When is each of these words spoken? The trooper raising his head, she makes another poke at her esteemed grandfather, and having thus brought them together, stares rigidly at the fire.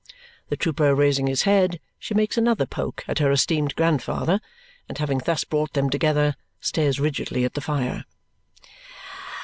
The 0.49 0.57
trooper 0.57 0.95
raising 0.95 1.27
his 1.27 1.43
head, 1.43 1.79
she 1.99 2.15
makes 2.15 2.35
another 2.35 2.65
poke 2.65 3.03
at 3.07 3.19
her 3.19 3.29
esteemed 3.29 3.75
grandfather, 3.75 4.39
and 4.89 4.97
having 4.97 5.19
thus 5.19 5.43
brought 5.43 5.73
them 5.73 5.91
together, 5.91 6.33
stares 6.59 6.99
rigidly 6.99 7.45
at 7.45 7.53
the 7.53 7.61
fire. 7.61 8.05